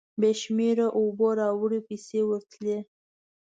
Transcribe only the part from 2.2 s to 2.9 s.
ورتلې.